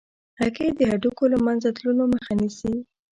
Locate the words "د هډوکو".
0.77-1.23